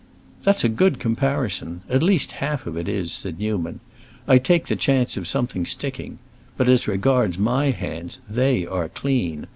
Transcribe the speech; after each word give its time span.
"That's 0.43 0.63
a 0.63 0.67
good 0.67 0.97
comparison; 0.97 1.81
at 1.87 2.01
least 2.01 2.31
half 2.41 2.65
of 2.65 2.75
it 2.75 2.89
is," 2.89 3.11
said 3.11 3.37
Newman. 3.37 3.81
"I 4.27 4.39
take 4.39 4.65
the 4.65 4.75
chance 4.75 5.15
of 5.15 5.27
something 5.27 5.63
sticking. 5.63 6.17
But 6.57 6.67
as 6.67 6.87
regards 6.87 7.37
my 7.37 7.69
hands, 7.69 8.17
they 8.27 8.65
are 8.65 8.89
clean. 8.89 9.45